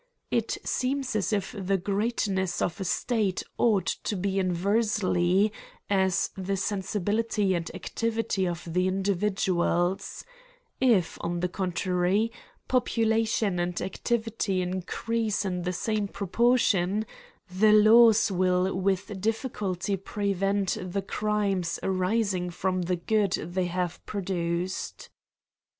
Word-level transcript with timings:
It 0.31 0.57
seems 0.63 1.15
as 1.15 1.31
if 1.31 1.51
the 1.55 1.77
greatness 1.77 2.59
of 2.59 2.81
a 2.81 2.83
state 2.83 3.43
ought 3.59 3.85
to 3.85 4.15
be 4.17 4.39
inversely 4.39 5.53
as 5.91 6.31
the 6.35 6.57
sensibility 6.57 7.53
and 7.53 7.69
activity 7.75 8.47
of 8.47 8.63
the 8.65 8.87
individuals; 8.87 10.25
if, 10.79 11.19
on 11.21 11.41
the 11.41 11.47
contrary, 11.47 12.31
population 12.67 13.59
and 13.59 13.79
activity 13.79 14.63
increase 14.63 15.45
in 15.45 15.61
the 15.61 15.73
same 15.73 16.07
proportion, 16.07 17.05
the 17.55 17.71
laws 17.71 18.31
will 18.31 18.73
with 18.75 19.21
difficulty 19.21 19.97
prevent 19.97 20.77
the 20.81 21.03
crimes 21.03 21.79
arising 21.83 22.49
from 22.49 22.81
the 22.81 22.95
good 22.95 23.33
they 23.33 23.65
have 23.65 24.03
produced. 24.07 25.09